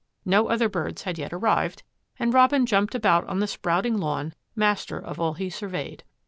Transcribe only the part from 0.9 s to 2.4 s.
had yet arrived and